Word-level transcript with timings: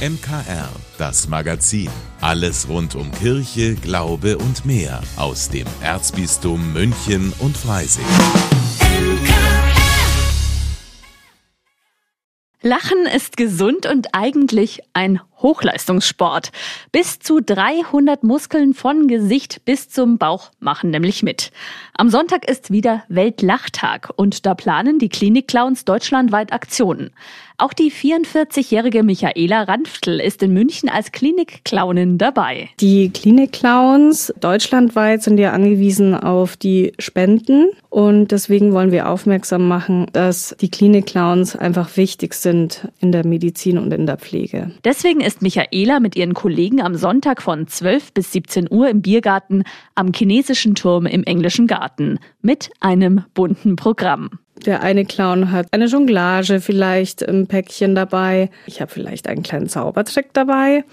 MKR, 0.00 0.70
das 0.96 1.28
Magazin. 1.28 1.90
Alles 2.22 2.70
rund 2.70 2.94
um 2.94 3.12
Kirche, 3.12 3.74
Glaube 3.74 4.38
und 4.38 4.64
mehr 4.64 5.02
aus 5.16 5.50
dem 5.50 5.66
Erzbistum 5.82 6.72
München 6.72 7.34
und 7.38 7.54
Freising. 7.54 8.06
Lachen 12.62 13.04
ist 13.14 13.36
gesund 13.36 13.84
und 13.84 14.14
eigentlich 14.14 14.80
ein 14.94 15.20
Hochleistungssport. 15.42 16.50
Bis 16.92 17.18
zu 17.18 17.40
300 17.40 18.22
Muskeln 18.22 18.74
von 18.74 19.08
Gesicht 19.08 19.64
bis 19.64 19.88
zum 19.88 20.18
Bauch 20.18 20.50
machen 20.60 20.90
nämlich 20.90 21.22
mit. 21.22 21.50
Am 21.94 22.10
Sonntag 22.10 22.48
ist 22.48 22.70
wieder 22.70 23.04
Weltlachtag 23.08 24.12
und 24.16 24.46
da 24.46 24.54
planen 24.54 24.98
die 24.98 25.08
Klinikclowns 25.08 25.84
deutschlandweit 25.84 26.52
Aktionen. 26.52 27.10
Auch 27.60 27.74
die 27.74 27.92
44-jährige 27.92 29.02
Michaela 29.02 29.64
Ranftl 29.64 30.18
ist 30.18 30.42
in 30.42 30.54
München 30.54 30.88
als 30.88 31.12
Klinikclownin 31.12 32.16
dabei. 32.16 32.70
Die 32.80 33.10
Klinikclowns 33.10 34.32
deutschlandweit 34.40 35.22
sind 35.22 35.36
ja 35.36 35.52
angewiesen 35.52 36.14
auf 36.14 36.56
die 36.56 36.94
Spenden 36.98 37.66
und 37.90 38.32
deswegen 38.32 38.72
wollen 38.72 38.92
wir 38.92 39.10
aufmerksam 39.10 39.68
machen, 39.68 40.06
dass 40.14 40.56
die 40.58 40.70
Klinikclowns 40.70 41.54
einfach 41.54 41.98
wichtig 41.98 42.32
sind 42.32 42.88
in 42.98 43.12
der 43.12 43.26
Medizin 43.26 43.76
und 43.76 43.92
in 43.92 44.06
der 44.06 44.16
Pflege. 44.16 44.70
Deswegen 44.82 45.20
ist 45.20 45.29
Michaela 45.38 46.00
mit 46.00 46.16
ihren 46.16 46.34
Kollegen 46.34 46.80
am 46.80 46.94
Sonntag 46.94 47.42
von 47.42 47.66
12 47.66 48.12
bis 48.12 48.32
17 48.32 48.68
Uhr 48.70 48.88
im 48.88 49.02
Biergarten 49.02 49.64
am 49.94 50.12
chinesischen 50.12 50.74
Turm 50.74 51.06
im 51.06 51.22
englischen 51.24 51.66
Garten 51.66 52.18
mit 52.42 52.70
einem 52.80 53.24
bunten 53.34 53.76
Programm. 53.76 54.30
Der 54.66 54.82
eine 54.82 55.04
Clown 55.04 55.52
hat 55.52 55.68
eine 55.70 55.86
Jonglage 55.86 56.60
vielleicht 56.60 57.22
im 57.22 57.46
Päckchen 57.46 57.94
dabei. 57.94 58.50
Ich 58.66 58.80
habe 58.80 58.90
vielleicht 58.90 59.26
einen 59.26 59.42
kleinen 59.42 59.68
Zaubertrick 59.68 60.32
dabei. 60.32 60.84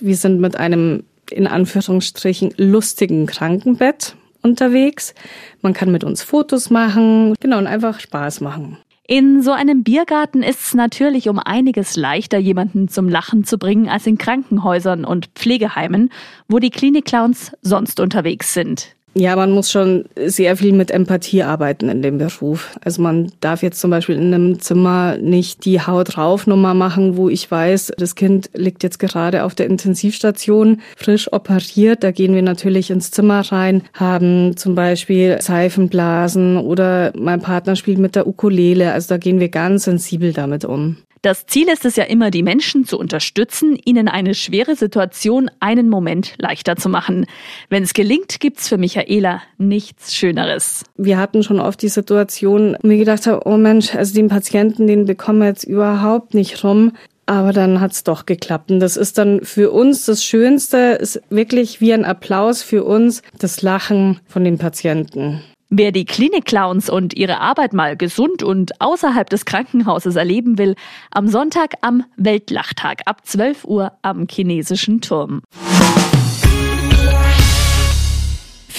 Wir 0.00 0.16
sind 0.16 0.40
mit 0.40 0.56
einem 0.56 1.04
in 1.30 1.46
Anführungsstrichen 1.46 2.54
lustigen 2.56 3.26
Krankenbett 3.26 4.16
unterwegs. 4.42 5.14
Man 5.62 5.74
kann 5.74 5.92
mit 5.92 6.04
uns 6.04 6.22
Fotos 6.22 6.70
machen, 6.70 7.34
genau, 7.40 7.58
und 7.58 7.66
einfach 7.66 8.00
Spaß 8.00 8.40
machen. 8.40 8.78
In 9.12 9.42
so 9.42 9.50
einem 9.50 9.82
Biergarten 9.82 10.44
ist 10.44 10.60
es 10.60 10.74
natürlich 10.74 11.28
um 11.28 11.40
einiges 11.40 11.96
leichter, 11.96 12.38
jemanden 12.38 12.86
zum 12.86 13.08
Lachen 13.08 13.42
zu 13.42 13.58
bringen, 13.58 13.88
als 13.88 14.06
in 14.06 14.18
Krankenhäusern 14.18 15.04
und 15.04 15.26
Pflegeheimen, 15.34 16.10
wo 16.46 16.60
die 16.60 16.70
Klinikclowns 16.70 17.50
sonst 17.60 17.98
unterwegs 17.98 18.54
sind. 18.54 18.94
Ja, 19.14 19.34
man 19.34 19.50
muss 19.50 19.72
schon 19.72 20.04
sehr 20.24 20.56
viel 20.56 20.72
mit 20.72 20.92
Empathie 20.92 21.42
arbeiten 21.42 21.88
in 21.88 22.00
dem 22.00 22.18
Beruf. 22.18 22.78
Also 22.84 23.02
man 23.02 23.32
darf 23.40 23.62
jetzt 23.62 23.80
zum 23.80 23.90
Beispiel 23.90 24.14
in 24.14 24.32
einem 24.32 24.60
Zimmer 24.60 25.16
nicht 25.16 25.64
die 25.64 25.80
Haut 25.80 26.16
drauf 26.16 26.46
Nummer 26.46 26.74
machen, 26.74 27.16
wo 27.16 27.28
ich 27.28 27.50
weiß, 27.50 27.92
das 27.98 28.14
Kind 28.14 28.50
liegt 28.54 28.84
jetzt 28.84 29.00
gerade 29.00 29.42
auf 29.42 29.56
der 29.56 29.66
Intensivstation, 29.66 30.80
frisch 30.96 31.32
operiert. 31.32 32.04
Da 32.04 32.12
gehen 32.12 32.34
wir 32.34 32.42
natürlich 32.42 32.90
ins 32.90 33.10
Zimmer 33.10 33.40
rein, 33.40 33.82
haben 33.94 34.56
zum 34.56 34.76
Beispiel 34.76 35.38
Seifenblasen 35.40 36.56
oder 36.56 37.12
mein 37.16 37.40
Partner 37.40 37.74
spielt 37.74 37.98
mit 37.98 38.14
der 38.14 38.28
Ukulele. 38.28 38.92
Also 38.92 39.08
da 39.08 39.18
gehen 39.18 39.40
wir 39.40 39.48
ganz 39.48 39.84
sensibel 39.84 40.32
damit 40.32 40.64
um. 40.64 40.98
Das 41.22 41.44
Ziel 41.44 41.68
ist 41.68 41.84
es 41.84 41.96
ja 41.96 42.04
immer, 42.04 42.30
die 42.30 42.42
Menschen 42.42 42.86
zu 42.86 42.98
unterstützen, 42.98 43.78
ihnen 43.84 44.08
eine 44.08 44.34
schwere 44.34 44.74
Situation 44.74 45.50
einen 45.60 45.90
Moment 45.90 46.34
leichter 46.38 46.76
zu 46.76 46.88
machen. 46.88 47.26
Wenn 47.68 47.82
es 47.82 47.92
gelingt, 47.92 48.40
gibt's 48.40 48.68
für 48.68 48.78
Michaela 48.78 49.42
nichts 49.58 50.14
Schöneres. 50.14 50.84
Wir 50.96 51.18
hatten 51.18 51.42
schon 51.42 51.60
oft 51.60 51.82
die 51.82 51.88
Situation, 51.88 52.74
wo 52.82 52.88
wir 52.88 52.96
gedacht 52.96 53.26
haben, 53.26 53.42
oh 53.44 53.58
Mensch, 53.58 53.94
also 53.94 54.14
den 54.14 54.28
Patienten, 54.28 54.86
den 54.86 55.04
bekommen 55.04 55.40
wir 55.40 55.48
jetzt 55.48 55.64
überhaupt 55.64 56.32
nicht 56.32 56.64
rum. 56.64 56.92
Aber 57.26 57.52
dann 57.52 57.80
hat's 57.80 58.02
doch 58.02 58.24
geklappt. 58.24 58.70
Und 58.70 58.80
das 58.80 58.96
ist 58.96 59.18
dann 59.18 59.44
für 59.44 59.70
uns 59.70 60.06
das 60.06 60.24
Schönste, 60.24 60.98
ist 61.00 61.20
wirklich 61.28 61.82
wie 61.82 61.92
ein 61.92 62.06
Applaus 62.06 62.62
für 62.62 62.82
uns, 62.82 63.22
das 63.38 63.60
Lachen 63.60 64.20
von 64.26 64.42
den 64.42 64.56
Patienten. 64.56 65.42
Wer 65.72 65.92
die 65.92 66.04
Klinikclowns 66.04 66.90
und 66.90 67.14
ihre 67.14 67.38
Arbeit 67.38 67.72
mal 67.72 67.96
gesund 67.96 68.42
und 68.42 68.80
außerhalb 68.80 69.30
des 69.30 69.44
Krankenhauses 69.44 70.16
erleben 70.16 70.58
will, 70.58 70.74
am 71.12 71.28
Sonntag 71.28 71.74
am 71.80 72.02
Weltlachtag 72.16 73.02
ab 73.06 73.24
12 73.24 73.64
Uhr 73.66 73.92
am 74.02 74.26
chinesischen 74.28 75.00
Turm. 75.00 75.42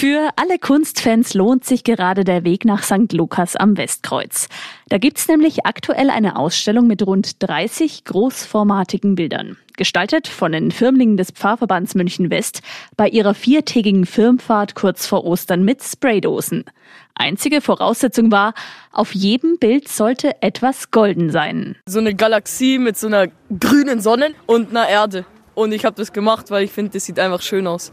Für 0.01 0.31
alle 0.35 0.57
Kunstfans 0.57 1.35
lohnt 1.35 1.63
sich 1.63 1.83
gerade 1.83 2.23
der 2.23 2.43
Weg 2.43 2.65
nach 2.65 2.81
St. 2.81 3.13
Lukas 3.13 3.55
am 3.55 3.77
Westkreuz. 3.77 4.49
Da 4.89 4.97
gibt's 4.97 5.27
nämlich 5.27 5.67
aktuell 5.67 6.09
eine 6.09 6.37
Ausstellung 6.37 6.87
mit 6.87 7.05
rund 7.05 7.35
30 7.43 8.05
großformatigen 8.05 9.13
Bildern. 9.13 9.57
Gestaltet 9.77 10.27
von 10.27 10.53
den 10.53 10.71
Firmlingen 10.71 11.17
des 11.17 11.29
Pfarrverbands 11.29 11.93
München 11.93 12.31
West 12.31 12.63
bei 12.97 13.09
ihrer 13.09 13.35
viertägigen 13.35 14.07
Firmfahrt 14.07 14.73
kurz 14.73 15.05
vor 15.05 15.23
Ostern 15.23 15.63
mit 15.63 15.83
Spraydosen. 15.83 16.65
Einzige 17.13 17.61
Voraussetzung 17.61 18.31
war, 18.31 18.55
auf 18.91 19.13
jedem 19.13 19.59
Bild 19.59 19.87
sollte 19.87 20.41
etwas 20.41 20.89
golden 20.89 21.29
sein. 21.29 21.75
So 21.85 21.99
eine 21.99 22.15
Galaxie 22.15 22.79
mit 22.79 22.97
so 22.97 23.05
einer 23.05 23.27
grünen 23.59 24.01
Sonne 24.01 24.31
und 24.47 24.71
einer 24.71 24.89
Erde. 24.89 25.25
Und 25.53 25.73
ich 25.73 25.85
habe 25.85 25.95
das 25.95 26.11
gemacht, 26.11 26.49
weil 26.49 26.63
ich 26.63 26.71
finde, 26.71 26.93
das 26.93 27.05
sieht 27.05 27.19
einfach 27.19 27.43
schön 27.43 27.67
aus. 27.67 27.91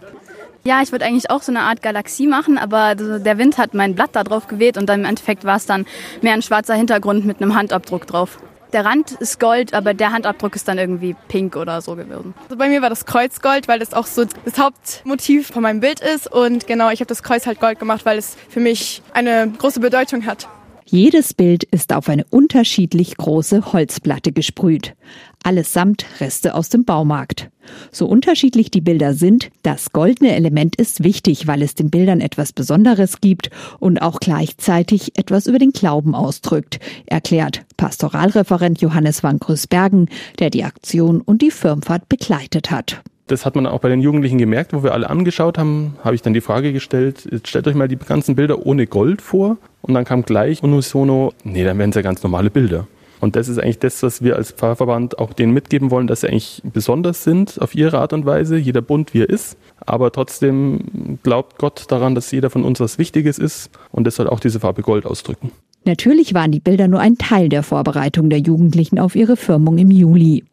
Ja, 0.64 0.82
ich 0.82 0.92
würde 0.92 1.04
eigentlich 1.04 1.30
auch 1.30 1.42
so 1.42 1.52
eine 1.52 1.60
Art 1.60 1.82
Galaxie 1.82 2.26
machen, 2.26 2.58
aber 2.58 2.94
der 2.94 3.38
Wind 3.38 3.58
hat 3.58 3.74
mein 3.74 3.94
Blatt 3.94 4.10
da 4.12 4.24
drauf 4.24 4.48
geweht 4.48 4.76
und 4.76 4.86
dann 4.86 5.00
im 5.00 5.06
Endeffekt 5.06 5.44
war 5.44 5.56
es 5.56 5.66
dann 5.66 5.86
mehr 6.20 6.34
ein 6.34 6.42
schwarzer 6.42 6.74
Hintergrund 6.74 7.24
mit 7.24 7.40
einem 7.40 7.54
Handabdruck 7.54 8.06
drauf. 8.06 8.38
Der 8.74 8.84
Rand 8.84 9.12
ist 9.12 9.40
Gold, 9.40 9.72
aber 9.72 9.94
der 9.94 10.12
Handabdruck 10.12 10.54
ist 10.54 10.68
dann 10.68 10.76
irgendwie 10.76 11.16
pink 11.28 11.56
oder 11.56 11.80
so 11.80 11.96
gewesen. 11.96 12.34
Also 12.44 12.56
bei 12.56 12.68
mir 12.68 12.82
war 12.82 12.90
das 12.90 13.06
Kreuz 13.06 13.40
Gold, 13.40 13.66
weil 13.66 13.78
das 13.78 13.94
auch 13.94 14.06
so 14.06 14.26
das 14.44 14.58
Hauptmotiv 14.58 15.48
von 15.48 15.62
meinem 15.62 15.80
Bild 15.80 16.00
ist. 16.00 16.30
Und 16.30 16.66
genau, 16.66 16.90
ich 16.90 17.00
habe 17.00 17.06
das 17.06 17.22
Kreuz 17.22 17.46
halt 17.46 17.60
Gold 17.60 17.78
gemacht, 17.78 18.04
weil 18.04 18.18
es 18.18 18.36
für 18.50 18.60
mich 18.60 19.00
eine 19.14 19.50
große 19.56 19.80
Bedeutung 19.80 20.26
hat. 20.26 20.48
Jedes 20.90 21.34
Bild 21.34 21.64
ist 21.64 21.92
auf 21.92 22.08
eine 22.08 22.24
unterschiedlich 22.30 23.18
große 23.18 23.74
Holzplatte 23.74 24.32
gesprüht. 24.32 24.94
Allesamt 25.42 26.06
Reste 26.18 26.54
aus 26.54 26.70
dem 26.70 26.86
Baumarkt. 26.86 27.50
So 27.92 28.06
unterschiedlich 28.06 28.70
die 28.70 28.80
Bilder 28.80 29.12
sind, 29.12 29.50
das 29.62 29.92
goldene 29.92 30.34
Element 30.34 30.76
ist 30.76 31.04
wichtig, 31.04 31.46
weil 31.46 31.60
es 31.60 31.74
den 31.74 31.90
Bildern 31.90 32.22
etwas 32.22 32.54
Besonderes 32.54 33.20
gibt 33.20 33.50
und 33.80 34.00
auch 34.00 34.18
gleichzeitig 34.18 35.18
etwas 35.18 35.46
über 35.46 35.58
den 35.58 35.72
Glauben 35.72 36.14
ausdrückt, 36.14 36.80
erklärt 37.04 37.66
Pastoralreferent 37.76 38.80
Johannes 38.80 39.22
van 39.22 39.38
Grüßbergen, 39.38 40.08
der 40.38 40.48
die 40.48 40.64
Aktion 40.64 41.20
und 41.20 41.42
die 41.42 41.50
Firmfahrt 41.50 42.08
begleitet 42.08 42.70
hat 42.70 43.02
das 43.30 43.44
hat 43.44 43.54
man 43.54 43.66
auch 43.66 43.80
bei 43.80 43.88
den 43.88 44.00
Jugendlichen 44.00 44.38
gemerkt, 44.38 44.72
wo 44.72 44.82
wir 44.82 44.94
alle 44.94 45.08
angeschaut 45.08 45.58
haben, 45.58 45.96
habe 46.02 46.14
ich 46.14 46.22
dann 46.22 46.32
die 46.32 46.40
Frage 46.40 46.72
gestellt, 46.72 47.28
stellt 47.44 47.66
euch 47.68 47.74
mal 47.74 47.88
die 47.88 47.96
ganzen 47.96 48.34
Bilder 48.34 48.66
ohne 48.66 48.86
Gold 48.86 49.22
vor. 49.22 49.58
Und 49.88 49.94
dann 49.94 50.04
kam 50.04 50.22
gleich 50.22 50.62
unisono, 50.62 51.32
nee, 51.44 51.64
dann 51.64 51.78
wären 51.78 51.90
es 51.90 51.96
ja 51.96 52.02
ganz 52.02 52.22
normale 52.22 52.50
Bilder. 52.50 52.86
Und 53.20 53.34
das 53.34 53.48
ist 53.48 53.58
eigentlich 53.58 53.78
das, 53.78 54.02
was 54.02 54.22
wir 54.22 54.36
als 54.36 54.52
Pfarrverband 54.52 55.18
auch 55.18 55.32
denen 55.32 55.52
mitgeben 55.52 55.90
wollen, 55.90 56.06
dass 56.06 56.20
sie 56.20 56.28
eigentlich 56.28 56.62
besonders 56.62 57.24
sind 57.24 57.60
auf 57.60 57.74
ihre 57.74 57.98
Art 57.98 58.12
und 58.12 58.26
Weise, 58.26 58.56
jeder 58.56 58.82
bunt 58.82 59.14
wie 59.14 59.22
er 59.22 59.30
ist. 59.30 59.56
Aber 59.84 60.12
trotzdem 60.12 61.18
glaubt 61.22 61.58
Gott 61.58 61.86
daran, 61.88 62.14
dass 62.14 62.30
jeder 62.30 62.50
von 62.50 62.64
uns 62.64 62.78
was 62.80 62.98
Wichtiges 62.98 63.38
ist 63.38 63.70
und 63.90 64.06
das 64.06 64.16
soll 64.16 64.28
auch 64.28 64.40
diese 64.40 64.60
Farbe 64.60 64.82
Gold 64.82 65.06
ausdrücken. 65.06 65.50
Natürlich 65.84 66.34
waren 66.34 66.52
die 66.52 66.60
Bilder 66.60 66.86
nur 66.86 67.00
ein 67.00 67.16
Teil 67.16 67.48
der 67.48 67.62
Vorbereitung 67.62 68.28
der 68.30 68.40
Jugendlichen 68.40 68.98
auf 68.98 69.16
ihre 69.16 69.36
Firmung 69.36 69.78
im 69.78 69.90
Juli. 69.90 70.44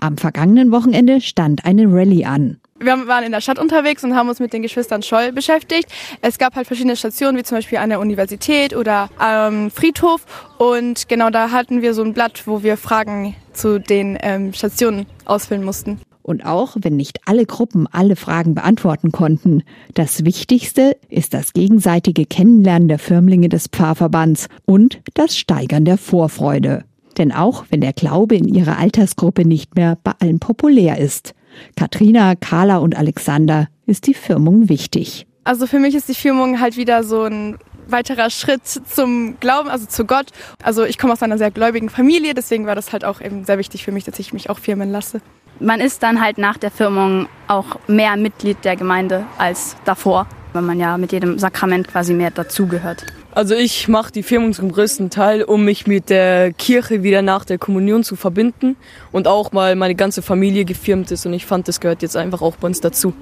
Am 0.00 0.16
vergangenen 0.16 0.72
Wochenende 0.72 1.20
stand 1.20 1.66
eine 1.66 1.92
Rallye 1.92 2.24
an. 2.24 2.56
Wir 2.80 3.08
waren 3.08 3.24
in 3.24 3.32
der 3.32 3.40
Stadt 3.40 3.58
unterwegs 3.58 4.04
und 4.04 4.14
haben 4.14 4.28
uns 4.28 4.38
mit 4.38 4.52
den 4.52 4.62
Geschwistern 4.62 5.02
Scholl 5.02 5.32
beschäftigt. 5.32 5.88
Es 6.22 6.38
gab 6.38 6.54
halt 6.54 6.68
verschiedene 6.68 6.96
Stationen, 6.96 7.36
wie 7.36 7.42
zum 7.42 7.58
Beispiel 7.58 7.78
an 7.78 7.90
der 7.90 7.98
Universität 7.98 8.74
oder 8.74 9.10
am 9.18 9.70
Friedhof. 9.70 10.24
Und 10.58 11.08
genau 11.08 11.30
da 11.30 11.50
hatten 11.50 11.82
wir 11.82 11.92
so 11.92 12.02
ein 12.02 12.14
Blatt, 12.14 12.46
wo 12.46 12.62
wir 12.62 12.76
Fragen 12.76 13.34
zu 13.52 13.80
den 13.80 14.16
ähm, 14.22 14.52
Stationen 14.52 15.06
ausfüllen 15.24 15.64
mussten. 15.64 16.00
Und 16.22 16.44
auch 16.44 16.76
wenn 16.80 16.94
nicht 16.94 17.20
alle 17.24 17.46
Gruppen 17.46 17.88
alle 17.90 18.14
Fragen 18.14 18.54
beantworten 18.54 19.10
konnten, 19.10 19.62
das 19.94 20.24
Wichtigste 20.24 20.96
ist 21.08 21.34
das 21.34 21.54
gegenseitige 21.54 22.26
Kennenlernen 22.26 22.86
der 22.86 22.98
Firmlinge 22.98 23.48
des 23.48 23.68
Pfarrverbands 23.68 24.48
und 24.66 25.00
das 25.14 25.36
Steigern 25.36 25.84
der 25.84 25.96
Vorfreude. 25.96 26.84
Denn 27.16 27.32
auch 27.32 27.64
wenn 27.70 27.80
der 27.80 27.94
Glaube 27.94 28.36
in 28.36 28.46
ihrer 28.46 28.78
Altersgruppe 28.78 29.44
nicht 29.44 29.74
mehr 29.74 29.98
bei 30.04 30.12
allen 30.20 30.38
populär 30.38 30.98
ist, 30.98 31.34
Katrina, 31.76 32.34
Carla 32.36 32.78
und 32.78 32.96
Alexander 32.96 33.68
ist 33.86 34.06
die 34.06 34.14
Firmung 34.14 34.68
wichtig. 34.68 35.26
Also 35.44 35.66
für 35.66 35.78
mich 35.78 35.94
ist 35.94 36.08
die 36.08 36.14
Firmung 36.14 36.60
halt 36.60 36.76
wieder 36.76 37.02
so 37.04 37.22
ein 37.22 37.58
weiterer 37.86 38.30
Schritt 38.30 38.66
zum 38.66 39.40
Glauben, 39.40 39.68
also 39.68 39.86
zu 39.86 40.04
Gott. 40.04 40.26
Also 40.62 40.84
ich 40.84 40.98
komme 40.98 41.14
aus 41.14 41.22
einer 41.22 41.38
sehr 41.38 41.50
gläubigen 41.50 41.88
Familie, 41.88 42.34
deswegen 42.34 42.66
war 42.66 42.74
das 42.74 42.92
halt 42.92 43.04
auch 43.04 43.20
eben 43.20 43.44
sehr 43.44 43.58
wichtig 43.58 43.84
für 43.84 43.92
mich, 43.92 44.04
dass 44.04 44.18
ich 44.18 44.32
mich 44.32 44.50
auch 44.50 44.58
firmen 44.58 44.90
lasse. 44.90 45.20
Man 45.60 45.80
ist 45.80 46.02
dann 46.02 46.20
halt 46.20 46.38
nach 46.38 46.56
der 46.56 46.70
Firmung 46.70 47.28
auch 47.48 47.78
mehr 47.88 48.16
Mitglied 48.16 48.64
der 48.64 48.76
Gemeinde 48.76 49.24
als 49.38 49.76
davor, 49.84 50.26
weil 50.52 50.62
man 50.62 50.78
ja 50.78 50.98
mit 50.98 51.12
jedem 51.12 51.38
Sakrament 51.38 51.88
quasi 51.88 52.14
mehr 52.14 52.30
dazugehört. 52.30 53.06
Also 53.32 53.54
ich 53.54 53.88
mache 53.88 54.10
die 54.10 54.22
Firmung 54.22 54.52
zum 54.52 54.72
größten 54.72 55.10
Teil, 55.10 55.42
um 55.42 55.64
mich 55.64 55.86
mit 55.86 56.10
der 56.10 56.52
Kirche 56.52 57.02
wieder 57.02 57.22
nach 57.22 57.44
der 57.44 57.58
Kommunion 57.58 58.02
zu 58.02 58.16
verbinden 58.16 58.76
und 59.12 59.28
auch 59.28 59.52
mal 59.52 59.76
meine 59.76 59.94
ganze 59.94 60.22
Familie 60.22 60.64
gefirmt 60.64 61.10
ist 61.10 61.26
und 61.26 61.34
ich 61.34 61.46
fand, 61.46 61.68
das 61.68 61.80
gehört 61.80 62.02
jetzt 62.02 62.16
einfach 62.16 62.42
auch 62.42 62.56
bei 62.56 62.66
uns 62.66 62.80
dazu. 62.80 63.12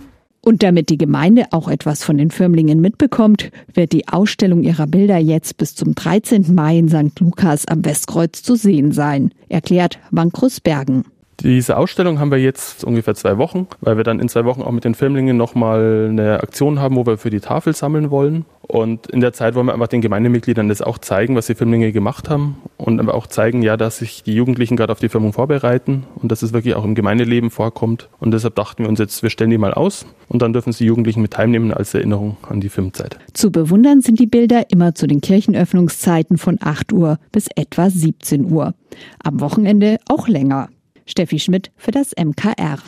Und 0.46 0.62
damit 0.62 0.90
die 0.90 0.96
Gemeinde 0.96 1.46
auch 1.50 1.66
etwas 1.68 2.04
von 2.04 2.18
den 2.18 2.30
Firmlingen 2.30 2.80
mitbekommt, 2.80 3.50
wird 3.74 3.92
die 3.92 4.06
Ausstellung 4.06 4.62
ihrer 4.62 4.86
Bilder 4.86 5.18
jetzt 5.18 5.56
bis 5.56 5.74
zum 5.74 5.96
13. 5.96 6.54
Mai 6.54 6.78
in 6.78 6.88
St. 6.88 7.18
Lukas 7.18 7.66
am 7.66 7.84
Westkreuz 7.84 8.42
zu 8.42 8.54
sehen 8.54 8.92
sein, 8.92 9.32
erklärt 9.48 9.98
Wankrus 10.12 10.60
Bergen. 10.60 11.04
Diese 11.40 11.76
Ausstellung 11.76 12.18
haben 12.18 12.30
wir 12.30 12.38
jetzt 12.38 12.82
ungefähr 12.84 13.14
zwei 13.14 13.36
Wochen, 13.36 13.66
weil 13.80 13.96
wir 13.96 14.04
dann 14.04 14.20
in 14.20 14.28
zwei 14.28 14.44
Wochen 14.44 14.62
auch 14.62 14.70
mit 14.70 14.84
den 14.84 14.94
Filmlingen 14.94 15.36
nochmal 15.36 16.08
eine 16.10 16.40
Aktion 16.40 16.80
haben, 16.80 16.96
wo 16.96 17.04
wir 17.04 17.18
für 17.18 17.30
die 17.30 17.40
Tafel 17.40 17.74
sammeln 17.74 18.10
wollen. 18.10 18.46
Und 18.62 19.06
in 19.08 19.20
der 19.20 19.32
Zeit 19.32 19.54
wollen 19.54 19.66
wir 19.66 19.74
einfach 19.74 19.86
den 19.86 20.00
Gemeindemitgliedern 20.00 20.68
das 20.68 20.82
auch 20.82 20.98
zeigen, 20.98 21.36
was 21.36 21.46
die 21.46 21.54
Filmlinge 21.54 21.92
gemacht 21.92 22.28
haben 22.28 22.56
und 22.78 22.98
aber 22.98 23.14
auch 23.14 23.26
zeigen, 23.28 23.62
ja, 23.62 23.76
dass 23.76 23.98
sich 23.98 24.24
die 24.24 24.34
Jugendlichen 24.34 24.76
gerade 24.76 24.90
auf 24.92 24.98
die 24.98 25.08
Firmung 25.08 25.32
vorbereiten 25.32 26.04
und 26.16 26.32
dass 26.32 26.42
es 26.42 26.52
wirklich 26.52 26.74
auch 26.74 26.84
im 26.84 26.96
Gemeindeleben 26.96 27.50
vorkommt. 27.50 28.08
Und 28.18 28.32
deshalb 28.32 28.56
dachten 28.56 28.82
wir 28.82 28.88
uns 28.88 28.98
jetzt, 28.98 29.22
wir 29.22 29.30
stellen 29.30 29.50
die 29.50 29.58
mal 29.58 29.72
aus 29.72 30.06
und 30.28 30.42
dann 30.42 30.52
dürfen 30.52 30.72
sie 30.72 30.84
die 30.84 30.88
Jugendlichen 30.88 31.22
mit 31.22 31.32
teilnehmen 31.32 31.72
als 31.72 31.94
Erinnerung 31.94 32.38
an 32.48 32.60
die 32.60 32.68
Filmzeit. 32.68 33.18
Zu 33.34 33.52
bewundern 33.52 34.00
sind 34.00 34.18
die 34.18 34.26
Bilder 34.26 34.64
immer 34.70 34.94
zu 34.94 35.06
den 35.06 35.20
Kirchenöffnungszeiten 35.20 36.36
von 36.36 36.58
8 36.60 36.92
Uhr 36.92 37.18
bis 37.30 37.48
etwa 37.54 37.88
17 37.88 38.50
Uhr. 38.50 38.74
Am 39.22 39.40
Wochenende 39.40 39.98
auch 40.08 40.26
länger. 40.26 40.68
Steffi 41.06 41.38
Schmidt 41.38 41.70
für 41.76 41.92
das 41.92 42.12
MKR. 42.16 42.78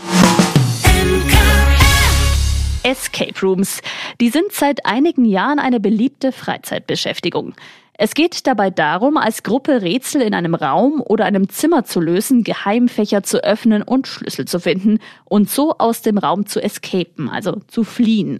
Escape 2.82 3.40
Rooms. 3.42 3.80
Die 4.20 4.30
sind 4.30 4.52
seit 4.52 4.86
einigen 4.86 5.24
Jahren 5.24 5.58
eine 5.58 5.80
beliebte 5.80 6.32
Freizeitbeschäftigung. 6.32 7.54
Es 8.00 8.14
geht 8.14 8.46
dabei 8.46 8.70
darum, 8.70 9.16
als 9.16 9.42
Gruppe 9.42 9.82
Rätsel 9.82 10.22
in 10.22 10.32
einem 10.32 10.54
Raum 10.54 11.00
oder 11.00 11.24
einem 11.24 11.48
Zimmer 11.48 11.84
zu 11.84 12.00
lösen, 12.00 12.44
Geheimfächer 12.44 13.24
zu 13.24 13.42
öffnen 13.42 13.82
und 13.82 14.06
Schlüssel 14.06 14.44
zu 14.44 14.60
finden 14.60 15.00
und 15.24 15.50
so 15.50 15.76
aus 15.78 16.00
dem 16.02 16.16
Raum 16.16 16.46
zu 16.46 16.62
escapen, 16.62 17.28
also 17.28 17.56
zu 17.66 17.82
fliehen. 17.82 18.38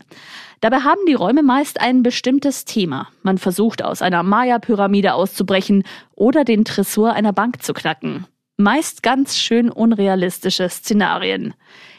Dabei 0.60 0.78
haben 0.78 1.00
die 1.08 1.14
Räume 1.14 1.42
meist 1.42 1.80
ein 1.80 2.04
bestimmtes 2.04 2.64
Thema. 2.64 3.08
Man 3.22 3.38
versucht 3.38 3.82
aus 3.82 4.00
einer 4.00 4.22
Maya-Pyramide 4.22 5.14
auszubrechen 5.14 5.82
oder 6.14 6.44
den 6.44 6.64
Tresor 6.64 7.12
einer 7.12 7.32
Bank 7.32 7.62
zu 7.62 7.72
knacken. 7.72 8.26
Meist 8.60 9.04
ganz 9.04 9.38
schön 9.38 9.70
unrealistische 9.70 10.68
Szenarien. 10.68 11.54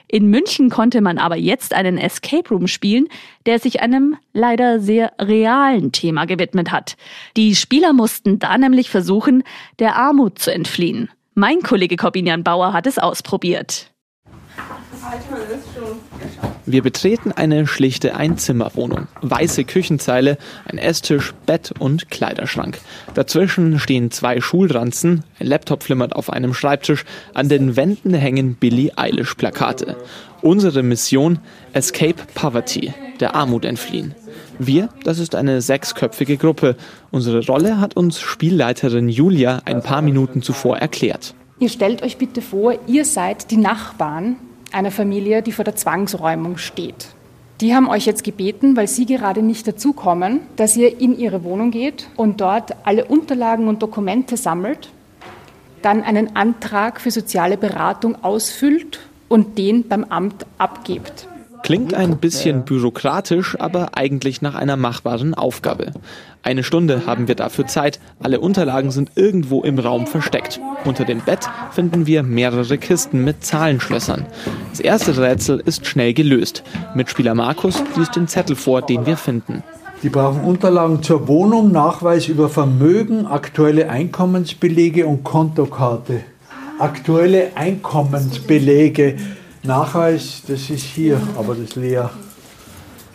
In 0.09 0.27
München 0.27 0.69
konnte 0.69 0.99
man 0.99 1.17
aber 1.17 1.37
jetzt 1.37 1.73
einen 1.73 1.97
Escape 1.97 2.49
Room 2.49 2.67
spielen, 2.67 3.07
der 3.45 3.59
sich 3.59 3.79
einem 3.79 4.17
leider 4.33 4.81
sehr 4.81 5.13
realen 5.21 5.93
Thema 5.93 6.25
gewidmet 6.25 6.69
hat. 6.69 6.97
Die 7.37 7.55
Spieler 7.55 7.93
mussten 7.93 8.39
da 8.39 8.57
nämlich 8.57 8.89
versuchen, 8.89 9.43
der 9.79 9.95
Armut 9.95 10.39
zu 10.39 10.53
entfliehen. 10.53 11.09
Mein 11.33 11.61
Kollege 11.61 11.95
Corbinian 11.95 12.43
Bauer 12.43 12.73
hat 12.73 12.87
es 12.87 12.99
ausprobiert. 12.99 13.91
Wir 16.71 16.83
betreten 16.83 17.31
eine 17.31 17.65
schlichte 17.65 18.15
Einzimmerwohnung. 18.15 19.07
Weiße 19.23 19.63
Küchenzeile, 19.63 20.37
ein 20.65 20.77
Esstisch, 20.77 21.33
Bett 21.47 21.73
und 21.79 22.11
Kleiderschrank. 22.11 22.77
Dazwischen 23.15 23.79
stehen 23.79 24.11
zwei 24.11 24.39
Schulranzen, 24.39 25.23
ein 25.39 25.47
Laptop 25.47 25.81
flimmert 25.81 26.15
auf 26.15 26.29
einem 26.29 26.53
Schreibtisch, 26.53 27.05
an 27.33 27.49
den 27.49 27.75
Wänden 27.75 28.13
hängen 28.13 28.53
Billie 28.53 28.91
Eilish 28.95 29.33
Plakate. 29.33 29.97
Unsere 30.43 30.83
Mission 30.83 31.39
Escape 31.73 32.21
Poverty, 32.35 32.93
der 33.19 33.33
Armut 33.33 33.65
entfliehen. 33.65 34.13
Wir, 34.59 34.89
das 35.03 35.17
ist 35.17 35.33
eine 35.33 35.61
sechsköpfige 35.61 36.37
Gruppe. 36.37 36.75
Unsere 37.09 37.43
Rolle 37.47 37.79
hat 37.79 37.97
uns 37.97 38.19
Spielleiterin 38.19 39.09
Julia 39.09 39.63
ein 39.65 39.81
paar 39.81 40.03
Minuten 40.03 40.43
zuvor 40.43 40.77
erklärt. 40.77 41.33
Ihr 41.57 41.69
stellt 41.69 42.03
euch 42.03 42.17
bitte 42.17 42.43
vor, 42.43 42.75
ihr 42.85 43.05
seid 43.05 43.49
die 43.49 43.57
Nachbarn 43.57 44.35
einer 44.71 44.91
Familie, 44.91 45.41
die 45.41 45.51
vor 45.51 45.65
der 45.65 45.75
Zwangsräumung 45.75 46.57
steht. 46.57 47.09
Die 47.61 47.75
haben 47.75 47.89
euch 47.89 48.05
jetzt 48.05 48.23
gebeten, 48.23 48.77
weil 48.77 48.87
sie 48.87 49.05
gerade 49.05 49.41
nicht 49.41 49.67
dazukommen, 49.67 50.41
dass 50.55 50.77
ihr 50.77 51.01
in 51.01 51.17
ihre 51.17 51.43
Wohnung 51.43 51.71
geht 51.71 52.07
und 52.15 52.39
dort 52.39 52.71
alle 52.85 53.05
Unterlagen 53.05 53.67
und 53.67 53.81
Dokumente 53.81 54.37
sammelt, 54.37 54.89
dann 55.81 56.03
einen 56.03 56.35
Antrag 56.35 57.01
für 57.01 57.11
soziale 57.11 57.57
Beratung 57.57 58.23
ausfüllt 58.23 59.01
und 59.27 59.57
den 59.57 59.87
beim 59.87 60.05
Amt 60.05 60.45
abgebt. 60.57 61.27
Klingt 61.69 61.93
ein 61.93 62.17
bisschen 62.17 62.65
bürokratisch, 62.65 63.55
aber 63.59 63.95
eigentlich 63.95 64.41
nach 64.41 64.55
einer 64.55 64.75
machbaren 64.75 65.35
Aufgabe. 65.35 65.91
Eine 66.41 66.63
Stunde 66.63 67.05
haben 67.05 67.27
wir 67.27 67.35
dafür 67.35 67.67
Zeit. 67.67 67.99
Alle 68.19 68.39
Unterlagen 68.39 68.89
sind 68.89 69.11
irgendwo 69.13 69.61
im 69.61 69.77
Raum 69.77 70.07
versteckt. 70.07 70.59
Unter 70.83 71.05
dem 71.05 71.19
Bett 71.19 71.47
finden 71.69 72.07
wir 72.07 72.23
mehrere 72.23 72.79
Kisten 72.79 73.23
mit 73.23 73.45
Zahlenschlössern. 73.45 74.25
Das 74.71 74.79
erste 74.79 75.15
Rätsel 75.15 75.61
ist 75.63 75.85
schnell 75.85 76.15
gelöst. 76.15 76.63
Mitspieler 76.95 77.35
Markus 77.35 77.83
liest 77.95 78.15
den 78.15 78.27
Zettel 78.27 78.55
vor, 78.55 78.81
den 78.81 79.05
wir 79.05 79.15
finden. 79.15 79.61
Die 80.01 80.09
brauchen 80.09 80.41
Unterlagen 80.41 81.03
zur 81.03 81.27
Wohnung, 81.27 81.71
Nachweis 81.71 82.29
über 82.29 82.49
Vermögen, 82.49 83.27
aktuelle 83.27 83.91
Einkommensbelege 83.91 85.05
und 85.05 85.23
Kontokarte. 85.23 86.21
Aktuelle 86.79 87.51
Einkommensbelege. 87.53 89.17
Nachweis, 89.63 90.43
das 90.47 90.69
ist 90.69 90.83
hier, 90.83 91.21
aber 91.37 91.53
das 91.53 91.65
ist 91.65 91.75
leer. 91.75 92.09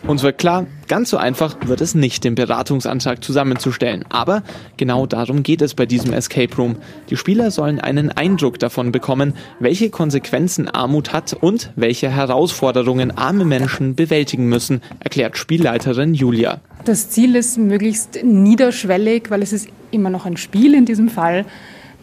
Uns 0.06 0.22
wird 0.22 0.36
klar, 0.36 0.66
ganz 0.86 1.08
so 1.08 1.16
einfach 1.16 1.56
wird 1.64 1.80
es 1.80 1.94
nicht, 1.94 2.24
den 2.24 2.34
Beratungsantrag 2.34 3.24
zusammenzustellen. 3.24 4.04
Aber 4.10 4.42
genau 4.76 5.06
darum 5.06 5.42
geht 5.42 5.62
es 5.62 5.72
bei 5.72 5.86
diesem 5.86 6.12
Escape 6.12 6.54
Room. 6.56 6.76
Die 7.08 7.16
Spieler 7.16 7.50
sollen 7.50 7.80
einen 7.80 8.12
Eindruck 8.12 8.58
davon 8.58 8.92
bekommen, 8.92 9.32
welche 9.60 9.88
Konsequenzen 9.88 10.68
Armut 10.68 11.14
hat 11.14 11.32
und 11.32 11.72
welche 11.74 12.10
Herausforderungen 12.10 13.16
arme 13.16 13.46
Menschen 13.46 13.94
bewältigen 13.94 14.46
müssen, 14.46 14.82
erklärt 15.00 15.38
Spielleiterin 15.38 16.12
Julia. 16.12 16.60
Das 16.84 17.08
Ziel 17.08 17.34
ist 17.34 17.56
möglichst 17.56 18.22
niederschwellig, 18.22 19.30
weil 19.30 19.42
es 19.42 19.54
ist 19.54 19.68
immer 19.90 20.10
noch 20.10 20.26
ein 20.26 20.36
Spiel 20.36 20.74
in 20.74 20.84
diesem 20.84 21.08
Fall 21.08 21.46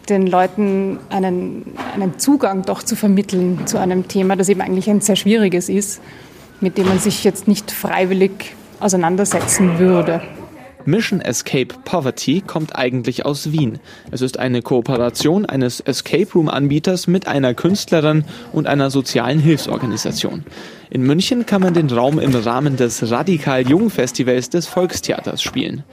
den 0.09 0.27
Leuten 0.27 0.99
einen, 1.09 1.73
einen 1.93 2.19
Zugang 2.19 2.63
doch 2.63 2.83
zu 2.83 2.95
vermitteln 2.95 3.65
zu 3.65 3.79
einem 3.79 4.07
Thema, 4.07 4.35
das 4.35 4.49
eben 4.49 4.61
eigentlich 4.61 4.89
ein 4.89 5.01
sehr 5.01 5.15
schwieriges 5.15 5.69
ist, 5.69 6.01
mit 6.59 6.77
dem 6.77 6.87
man 6.87 6.99
sich 6.99 7.23
jetzt 7.23 7.47
nicht 7.47 7.71
freiwillig 7.71 8.55
auseinandersetzen 8.79 9.79
würde. 9.79 10.21
Mission 10.85 11.21
Escape 11.21 11.75
Poverty 11.85 12.41
kommt 12.45 12.75
eigentlich 12.75 13.25
aus 13.25 13.51
Wien. 13.51 13.79
Es 14.09 14.21
ist 14.21 14.39
eine 14.39 14.61
Kooperation 14.61 15.45
eines 15.45 15.79
Escape 15.79 16.27
Room 16.33 16.49
Anbieters 16.49 17.07
mit 17.07 17.27
einer 17.27 17.53
Künstlerin 17.53 18.25
und 18.51 18.67
einer 18.67 18.89
sozialen 18.89 19.39
Hilfsorganisation. 19.39 20.43
In 20.89 21.03
München 21.03 21.45
kann 21.45 21.61
man 21.61 21.73
den 21.73 21.89
Raum 21.89 22.19
im 22.19 22.35
Rahmen 22.35 22.77
des 22.77 23.11
Radikal 23.11 23.67
Jung 23.67 23.89
Festivals 23.89 24.49
des 24.49 24.67
Volkstheaters 24.67 25.41
spielen. 25.41 25.83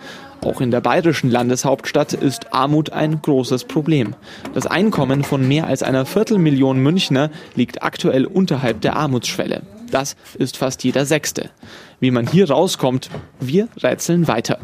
Auch 0.44 0.60
in 0.60 0.70
der 0.70 0.80
bayerischen 0.80 1.30
Landeshauptstadt 1.30 2.12
ist 2.14 2.52
Armut 2.52 2.90
ein 2.92 3.20
großes 3.20 3.64
Problem. 3.64 4.14
Das 4.54 4.66
Einkommen 4.66 5.24
von 5.24 5.46
mehr 5.46 5.66
als 5.66 5.82
einer 5.82 6.06
Viertelmillion 6.06 6.78
Münchner 6.78 7.30
liegt 7.54 7.82
aktuell 7.82 8.24
unterhalb 8.24 8.80
der 8.80 8.96
Armutsschwelle. 8.96 9.62
Das 9.90 10.16
ist 10.38 10.56
fast 10.56 10.84
jeder 10.84 11.06
Sechste. 11.06 11.50
Wie 12.00 12.10
man 12.10 12.26
hier 12.26 12.50
rauskommt, 12.50 13.10
wir 13.40 13.68
rätseln 13.82 14.28
weiter. 14.28 14.58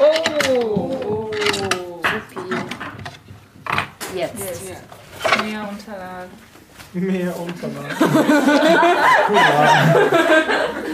Oh, 0.00 1.30
supi. 1.52 2.54
Jetzt. 4.14 4.34
Mehr 5.42 5.68
Unterlagen. 5.68 6.30
Mehr 6.92 7.34
Unterlagen. 7.38 7.96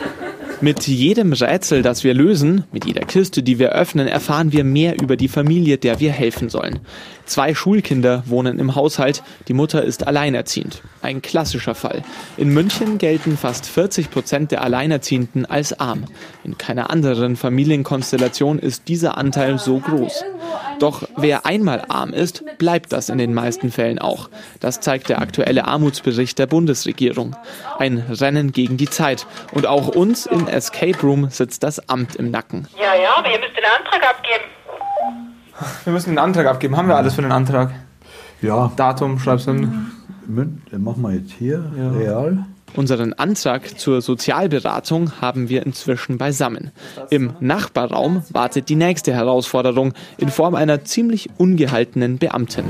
Mit 0.62 0.86
jedem 0.86 1.32
Rätsel, 1.32 1.80
das 1.80 2.04
wir 2.04 2.12
lösen, 2.12 2.64
mit 2.70 2.84
jeder 2.84 3.06
Kiste, 3.06 3.42
die 3.42 3.58
wir 3.58 3.70
öffnen, 3.70 4.06
erfahren 4.06 4.52
wir 4.52 4.62
mehr 4.62 5.00
über 5.00 5.16
die 5.16 5.28
Familie, 5.28 5.78
der 5.78 6.00
wir 6.00 6.12
helfen 6.12 6.50
sollen. 6.50 6.80
Zwei 7.24 7.54
Schulkinder 7.54 8.24
wohnen 8.26 8.58
im 8.58 8.74
Haushalt, 8.74 9.22
die 9.48 9.54
Mutter 9.54 9.82
ist 9.82 10.06
alleinerziehend. 10.06 10.82
Ein 11.00 11.22
klassischer 11.22 11.74
Fall. 11.74 12.02
In 12.36 12.50
München 12.50 12.98
gelten 12.98 13.38
fast 13.38 13.66
40 13.66 14.10
Prozent 14.10 14.50
der 14.50 14.62
Alleinerziehenden 14.62 15.46
als 15.46 15.80
arm. 15.80 16.04
In 16.44 16.58
keiner 16.58 16.90
anderen 16.90 17.36
Familienkonstellation 17.36 18.58
ist 18.58 18.88
dieser 18.88 19.16
Anteil 19.16 19.58
so 19.58 19.78
groß. 19.78 20.24
Doch 20.80 21.06
wer 21.16 21.46
einmal 21.46 21.84
arm 21.88 22.12
ist, 22.12 22.42
bleibt 22.58 22.92
das 22.92 23.08
in 23.10 23.18
den 23.18 23.34
meisten 23.34 23.70
Fällen 23.70 23.99
auch. 23.99 24.30
Das 24.60 24.80
zeigt 24.80 25.08
der 25.08 25.20
aktuelle 25.20 25.66
Armutsbericht 25.66 26.38
der 26.38 26.46
Bundesregierung. 26.46 27.37
Ein 27.78 27.99
Rennen 27.99 28.52
gegen 28.52 28.76
die 28.76 28.88
Zeit. 28.88 29.26
Und 29.52 29.66
auch 29.66 29.88
uns 29.88 30.26
im 30.26 30.49
Escape 30.49 30.99
Room 31.02 31.28
sitzt 31.30 31.62
das 31.62 31.88
Amt 31.88 32.16
im 32.16 32.30
Nacken. 32.30 32.66
Ja, 32.76 33.00
ja, 33.00 33.10
aber 33.16 33.30
ihr 33.30 33.38
müsst 33.38 33.56
den 33.56 33.64
Antrag 33.64 34.10
abgeben. 34.10 34.44
Wir 35.84 35.92
müssen 35.92 36.10
den 36.10 36.18
Antrag 36.18 36.46
abgeben. 36.46 36.76
Haben 36.76 36.88
wir 36.88 36.96
alles 36.96 37.14
für 37.14 37.22
den 37.22 37.32
Antrag? 37.32 37.72
Ja. 38.40 38.72
Datum, 38.76 39.18
schreibst 39.18 39.46
du 39.46 39.52
hin. 39.52 39.90
Den 40.26 40.82
machen 40.82 41.02
wir 41.02 41.12
jetzt 41.12 41.32
hier, 41.32 41.64
ja. 41.76 41.90
real. 41.90 42.46
Unseren 42.76 43.12
Antrag 43.14 43.78
zur 43.78 44.00
Sozialberatung 44.00 45.20
haben 45.20 45.48
wir 45.48 45.66
inzwischen 45.66 46.18
beisammen. 46.18 46.70
Im 47.10 47.32
Nachbarraum 47.40 48.22
wartet 48.30 48.68
die 48.68 48.76
nächste 48.76 49.12
Herausforderung 49.12 49.92
in 50.18 50.28
Form 50.30 50.54
einer 50.54 50.84
ziemlich 50.84 51.30
ungehaltenen 51.38 52.18
Beamtin. 52.18 52.64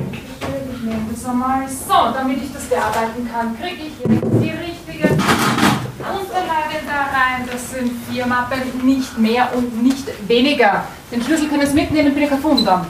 Ich 1.67 1.77
so, 1.77 1.95
damit 2.15 2.39
ich 2.43 2.53
das 2.53 2.65
bearbeiten 2.65 3.29
kann, 3.33 3.57
kriege 3.59 3.83
ich 3.87 3.99
jetzt 3.99 4.23
die 4.43 4.51
richtige 4.51 5.15
Unterlage 5.99 6.81
da 6.87 7.03
rein. 7.13 7.49
Das 7.51 7.71
sind 7.71 7.93
vier 8.11 8.27
Mappen, 8.27 8.59
nicht 8.85 9.19
mehr 9.19 9.49
und 9.55 9.83
nicht 9.83 10.07
weniger. 10.29 10.85
Den 11.13 11.23
Schlüssel 11.23 11.49
können 11.49 11.67
Sie 11.67 11.75
mitnehmen 11.75 12.13
für 12.13 12.21
die 12.21 12.27
Kafundamt. 12.27 12.87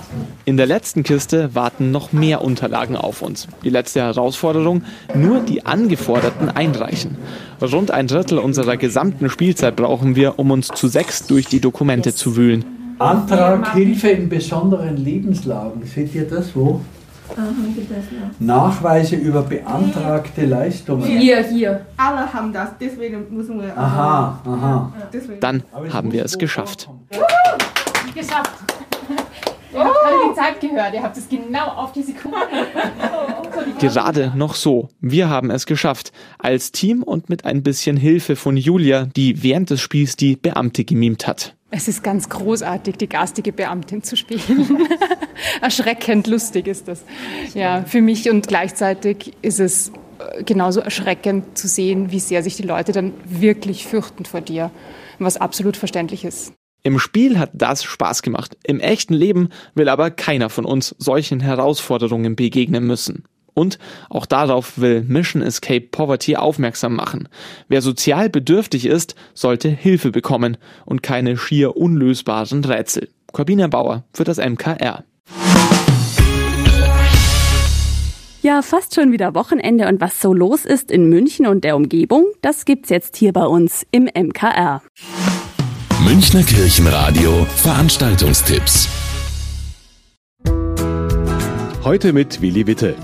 In 0.50 0.56
der 0.56 0.66
letzten 0.66 1.04
Kiste 1.04 1.54
warten 1.54 1.92
noch 1.92 2.12
mehr 2.12 2.42
Unterlagen 2.42 2.96
auf 2.96 3.22
uns. 3.22 3.46
Die 3.62 3.70
letzte 3.70 4.00
Herausforderung, 4.00 4.82
nur 5.14 5.38
die 5.38 5.64
angeforderten 5.64 6.48
einreichen. 6.48 7.16
Rund 7.62 7.92
ein 7.92 8.08
Drittel 8.08 8.36
unserer 8.38 8.76
gesamten 8.76 9.30
Spielzeit 9.30 9.76
brauchen 9.76 10.16
wir, 10.16 10.40
um 10.40 10.50
uns 10.50 10.66
zu 10.66 10.88
sechs 10.88 11.24
durch 11.28 11.46
die 11.46 11.60
Dokumente 11.60 12.16
zu 12.16 12.34
wühlen. 12.34 12.64
Antrag 12.98 13.74
Hilfe 13.74 14.08
in 14.08 14.28
besonderen 14.28 14.96
Lebenslagen. 14.96 15.86
Seht 15.86 16.16
ihr 16.16 16.28
das 16.28 16.52
wo? 16.52 16.80
Nachweise 18.40 19.14
über 19.14 19.42
beantragte 19.42 20.46
Leistungen. 20.46 21.04
Hier, 21.04 21.44
hier. 21.44 21.86
Alle 21.96 22.32
haben 22.32 22.52
das, 22.52 22.70
deswegen 22.80 23.24
müssen 23.30 23.62
wir. 23.62 23.78
Aha, 23.78 24.40
aha. 24.44 24.92
Dann 25.38 25.62
haben 25.92 26.10
wir 26.10 26.24
es 26.24 26.36
geschafft. 26.36 26.88
Geschafft. 28.16 28.50
Ihr 29.72 29.80
habt 29.80 29.94
gerade 29.94 30.16
die 30.28 30.34
Zeit 30.34 30.60
gehört, 30.60 30.94
ihr 30.94 31.02
habt 31.02 31.16
es 31.16 31.28
genau 31.28 31.66
auf 31.66 31.92
die 31.92 32.02
Sekunde. 32.02 32.38
Gerade 33.80 34.32
noch 34.34 34.54
so. 34.54 34.88
Wir 35.00 35.28
haben 35.28 35.50
es 35.50 35.66
geschafft. 35.66 36.12
Als 36.38 36.72
Team 36.72 37.02
und 37.02 37.28
mit 37.28 37.44
ein 37.44 37.62
bisschen 37.62 37.96
Hilfe 37.96 38.36
von 38.36 38.56
Julia, 38.56 39.08
die 39.16 39.42
während 39.42 39.70
des 39.70 39.80
Spiels 39.80 40.16
die 40.16 40.36
Beamte 40.36 40.84
gemimt 40.84 41.26
hat. 41.26 41.54
Es 41.70 41.86
ist 41.86 42.02
ganz 42.02 42.28
großartig, 42.28 42.96
die 42.96 43.08
garstige 43.08 43.52
Beamtin 43.52 44.02
zu 44.02 44.16
spielen. 44.16 44.88
Erschreckend 45.60 46.26
lustig 46.26 46.66
ist 46.66 46.88
das. 46.88 47.04
Ja, 47.54 47.84
für 47.84 48.02
mich 48.02 48.28
und 48.28 48.48
gleichzeitig 48.48 49.34
ist 49.40 49.60
es 49.60 49.92
äh, 50.18 50.42
genauso 50.42 50.80
erschreckend 50.80 51.56
zu 51.56 51.68
sehen, 51.68 52.10
wie 52.10 52.20
sehr 52.20 52.42
sich 52.42 52.56
die 52.56 52.64
Leute 52.64 52.90
dann 52.92 53.12
wirklich 53.24 53.86
fürchten 53.86 54.24
vor 54.24 54.40
dir, 54.40 54.70
was 55.20 55.36
absolut 55.36 55.76
verständlich 55.76 56.24
ist. 56.24 56.52
Im 56.82 56.98
Spiel 56.98 57.38
hat 57.38 57.50
das 57.52 57.84
Spaß 57.84 58.22
gemacht. 58.22 58.56
Im 58.64 58.80
echten 58.80 59.12
Leben 59.14 59.50
will 59.74 59.88
aber 59.88 60.10
keiner 60.10 60.48
von 60.48 60.64
uns 60.64 60.94
solchen 60.98 61.40
Herausforderungen 61.40 62.36
begegnen 62.36 62.86
müssen. 62.86 63.24
Und 63.52 63.78
auch 64.08 64.24
darauf 64.24 64.78
will 64.78 65.02
Mission 65.02 65.42
Escape 65.42 65.88
Poverty 65.90 66.36
aufmerksam 66.36 66.94
machen. 66.94 67.28
Wer 67.68 67.82
sozial 67.82 68.30
bedürftig 68.30 68.86
ist, 68.86 69.14
sollte 69.34 69.68
Hilfe 69.68 70.10
bekommen 70.10 70.56
und 70.86 71.02
keine 71.02 71.36
schier 71.36 71.76
unlösbaren 71.76 72.64
Rätsel. 72.64 73.08
Corbina 73.32 73.66
Bauer 73.66 74.04
für 74.14 74.24
das 74.24 74.38
MKR. 74.38 75.04
Ja, 78.42 78.62
fast 78.62 78.94
schon 78.94 79.12
wieder 79.12 79.34
Wochenende 79.34 79.86
und 79.86 80.00
was 80.00 80.18
so 80.22 80.32
los 80.32 80.64
ist 80.64 80.90
in 80.90 81.10
München 81.10 81.46
und 81.46 81.62
der 81.62 81.76
Umgebung, 81.76 82.24
das 82.40 82.64
gibt's 82.64 82.88
jetzt 82.88 83.16
hier 83.16 83.34
bei 83.34 83.44
uns 83.44 83.86
im 83.90 84.04
MKR. 84.04 84.80
Münchner 86.10 86.42
Kirchenradio 86.42 87.46
Veranstaltungstipps. 87.54 88.88
Heute 91.84 92.12
mit 92.12 92.42
Willi 92.42 92.66
Witte. 92.66 92.96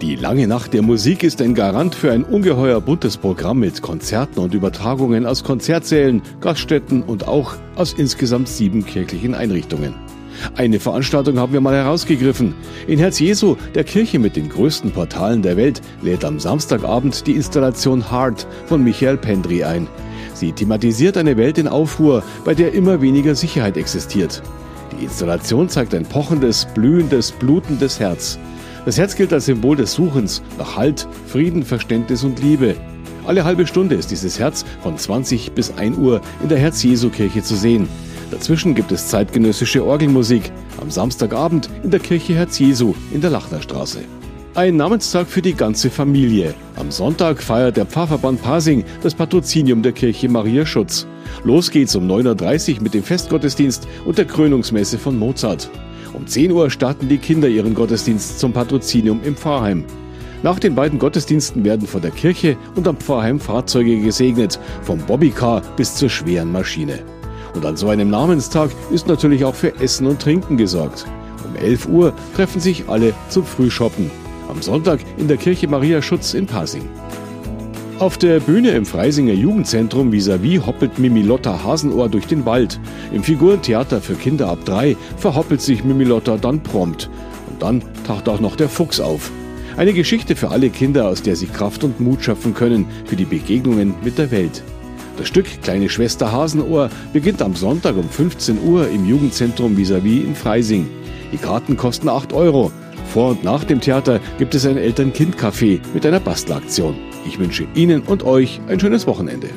Die 0.00 0.16
lange 0.16 0.48
Nacht 0.48 0.72
der 0.72 0.80
Musik 0.80 1.24
ist 1.24 1.42
ein 1.42 1.54
Garant 1.54 1.94
für 1.94 2.10
ein 2.10 2.24
ungeheuer 2.24 2.80
buntes 2.80 3.18
Programm 3.18 3.58
mit 3.58 3.82
Konzerten 3.82 4.40
und 4.40 4.54
Übertragungen 4.54 5.26
aus 5.26 5.44
Konzertsälen, 5.44 6.22
Gaststätten 6.40 7.02
und 7.02 7.28
auch 7.28 7.54
aus 7.74 7.92
insgesamt 7.92 8.48
sieben 8.48 8.86
kirchlichen 8.86 9.34
Einrichtungen. 9.34 9.94
Eine 10.56 10.80
Veranstaltung 10.80 11.38
haben 11.38 11.52
wir 11.52 11.60
mal 11.60 11.74
herausgegriffen. 11.74 12.54
In 12.86 12.98
Herz 12.98 13.18
Jesu, 13.18 13.56
der 13.74 13.84
Kirche 13.84 14.18
mit 14.18 14.36
den 14.36 14.48
größten 14.48 14.90
Portalen 14.90 15.42
der 15.42 15.58
Welt, 15.58 15.82
lädt 16.00 16.24
am 16.24 16.40
Samstagabend 16.40 17.26
die 17.26 17.32
Installation 17.32 18.10
Heart 18.10 18.46
von 18.64 18.82
Michael 18.82 19.18
Pendry 19.18 19.64
ein. 19.64 19.86
Sie 20.34 20.52
thematisiert 20.52 21.16
eine 21.16 21.36
Welt 21.36 21.58
in 21.58 21.68
Aufruhr, 21.68 22.22
bei 22.44 22.54
der 22.54 22.72
immer 22.72 23.00
weniger 23.00 23.34
Sicherheit 23.34 23.76
existiert. 23.76 24.42
Die 24.92 25.04
Installation 25.04 25.68
zeigt 25.68 25.94
ein 25.94 26.04
pochendes, 26.04 26.66
blühendes, 26.74 27.32
blutendes 27.32 27.98
Herz. 27.98 28.38
Das 28.84 28.98
Herz 28.98 29.16
gilt 29.16 29.32
als 29.32 29.46
Symbol 29.46 29.76
des 29.76 29.94
Suchens 29.94 30.42
nach 30.58 30.76
Halt, 30.76 31.08
Frieden, 31.26 31.62
Verständnis 31.62 32.22
und 32.22 32.40
Liebe. 32.42 32.74
Alle 33.26 33.44
halbe 33.44 33.66
Stunde 33.66 33.94
ist 33.94 34.10
dieses 34.10 34.38
Herz 34.38 34.64
von 34.82 34.98
20 34.98 35.52
bis 35.52 35.74
1 35.76 35.96
Uhr 35.96 36.20
in 36.42 36.48
der 36.50 36.58
Herz-Jesu-Kirche 36.58 37.42
zu 37.42 37.54
sehen. 37.54 37.88
Dazwischen 38.30 38.74
gibt 38.74 38.92
es 38.92 39.08
zeitgenössische 39.08 39.84
Orgelmusik. 39.84 40.52
Am 40.80 40.90
Samstagabend 40.90 41.70
in 41.82 41.90
der 41.90 42.00
Kirche 42.00 42.34
Herz 42.34 42.58
Jesu 42.58 42.94
in 43.12 43.20
der 43.20 43.30
Lachnerstraße. 43.30 44.00
Ein 44.56 44.76
Namenstag 44.76 45.26
für 45.26 45.42
die 45.42 45.54
ganze 45.54 45.90
Familie. 45.90 46.54
Am 46.76 46.92
Sonntag 46.92 47.42
feiert 47.42 47.76
der 47.76 47.86
Pfarrverband 47.86 48.40
Pasing 48.40 48.84
das 49.02 49.12
Patrozinium 49.12 49.82
der 49.82 49.90
Kirche 49.90 50.28
Maria 50.28 50.64
Schutz. 50.64 51.08
Los 51.42 51.72
geht's 51.72 51.96
um 51.96 52.06
9.30 52.06 52.76
Uhr 52.76 52.82
mit 52.82 52.94
dem 52.94 53.02
Festgottesdienst 53.02 53.88
und 54.04 54.16
der 54.16 54.26
Krönungsmesse 54.26 54.96
von 54.96 55.18
Mozart. 55.18 55.68
Um 56.12 56.24
10 56.24 56.52
Uhr 56.52 56.70
starten 56.70 57.08
die 57.08 57.18
Kinder 57.18 57.48
ihren 57.48 57.74
Gottesdienst 57.74 58.38
zum 58.38 58.52
Patrozinium 58.52 59.24
im 59.24 59.34
Pfarrheim. 59.34 59.84
Nach 60.44 60.60
den 60.60 60.76
beiden 60.76 61.00
Gottesdiensten 61.00 61.64
werden 61.64 61.88
vor 61.88 62.00
der 62.00 62.12
Kirche 62.12 62.56
und 62.76 62.86
am 62.86 62.98
Pfarrheim 62.98 63.40
Fahrzeuge 63.40 64.00
gesegnet, 64.02 64.60
vom 64.82 65.00
Bobbycar 65.00 65.62
bis 65.76 65.96
zur 65.96 66.08
schweren 66.10 66.52
Maschine. 66.52 67.00
Und 67.56 67.66
an 67.66 67.76
so 67.76 67.88
einem 67.88 68.08
Namenstag 68.08 68.70
ist 68.92 69.08
natürlich 69.08 69.44
auch 69.44 69.56
für 69.56 69.74
Essen 69.80 70.06
und 70.06 70.22
Trinken 70.22 70.56
gesorgt. 70.56 71.06
Um 71.44 71.56
11 71.56 71.88
Uhr 71.88 72.12
treffen 72.36 72.60
sich 72.60 72.88
alle 72.88 73.14
zum 73.30 73.44
Frühshoppen. 73.44 74.12
Am 74.54 74.62
Sonntag 74.62 75.00
in 75.16 75.26
der 75.26 75.36
Kirche 75.36 75.66
Maria 75.66 76.00
Schutz 76.00 76.32
in 76.32 76.46
Pasing. 76.46 76.88
Auf 77.98 78.18
der 78.18 78.38
Bühne 78.38 78.70
im 78.70 78.86
Freisinger 78.86 79.32
Jugendzentrum 79.32 80.12
vis-à-vis 80.12 80.64
hoppelt 80.64 80.96
Mimilotta 80.96 81.64
Hasenohr 81.64 82.08
durch 82.08 82.28
den 82.28 82.46
Wald. 82.46 82.78
Im 83.12 83.24
Figurentheater 83.24 84.00
für 84.00 84.14
Kinder 84.14 84.48
ab 84.48 84.60
drei 84.64 84.96
verhoppelt 85.16 85.60
sich 85.60 85.82
Mimilotta 85.82 86.36
dann 86.36 86.62
prompt. 86.62 87.10
Und 87.50 87.62
dann 87.62 87.82
taucht 88.06 88.28
auch 88.28 88.38
noch 88.38 88.54
der 88.54 88.68
Fuchs 88.68 89.00
auf. 89.00 89.32
Eine 89.76 89.92
Geschichte 89.92 90.36
für 90.36 90.50
alle 90.50 90.70
Kinder, 90.70 91.08
aus 91.08 91.20
der 91.20 91.34
sie 91.34 91.46
Kraft 91.46 91.82
und 91.82 91.98
Mut 91.98 92.22
schöpfen 92.22 92.54
können 92.54 92.86
für 93.06 93.16
die 93.16 93.24
Begegnungen 93.24 93.94
mit 94.04 94.18
der 94.18 94.30
Welt. 94.30 94.62
Das 95.16 95.26
Stück 95.26 95.46
Kleine 95.62 95.88
Schwester 95.88 96.30
Hasenohr 96.30 96.90
beginnt 97.12 97.42
am 97.42 97.56
Sonntag 97.56 97.96
um 97.96 98.08
15 98.08 98.62
Uhr 98.64 98.88
im 98.88 99.04
Jugendzentrum 99.04 99.74
vis-à-vis 99.76 100.24
in 100.24 100.36
Freising. 100.36 100.86
Die 101.32 101.38
Karten 101.38 101.76
kosten 101.76 102.08
8 102.08 102.32
Euro. 102.32 102.70
Vor 103.14 103.30
und 103.30 103.44
nach 103.44 103.62
dem 103.62 103.80
Theater 103.80 104.18
gibt 104.38 104.56
es 104.56 104.66
ein 104.66 104.76
Eltern-Kind-Café 104.76 105.78
mit 105.94 106.04
einer 106.04 106.18
Bastelaktion. 106.18 106.96
Ich 107.24 107.38
wünsche 107.38 107.64
Ihnen 107.76 108.02
und 108.02 108.24
euch 108.24 108.60
ein 108.66 108.80
schönes 108.80 109.06
Wochenende. 109.06 109.50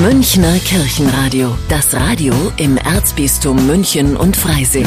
Münchner 0.00 0.56
Kirchenradio. 0.60 1.58
Das 1.68 1.94
Radio 1.94 2.32
im 2.58 2.76
Erzbistum 2.76 3.66
München 3.66 4.16
und 4.16 4.36
Freising. 4.36 4.86